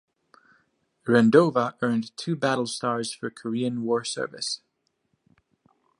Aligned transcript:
"Rendova" 1.05 1.75
earned 1.83 2.17
two 2.17 2.35
battle 2.35 2.65
stars 2.65 3.13
for 3.13 3.29
Korean 3.29 3.83
war 3.83 4.03
service. 4.03 4.61